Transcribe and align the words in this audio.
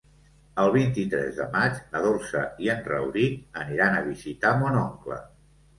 El 0.61 0.71
vint-i-tres 0.75 1.37
de 1.41 1.45
maig 1.57 1.77
na 1.93 2.03
Dolça 2.07 2.43
i 2.67 2.73
en 2.77 2.83
Rauric 2.91 3.63
aniran 3.67 4.01
a 4.01 4.05
visitar 4.13 4.59
mon 4.65 4.85
oncle. 4.91 5.25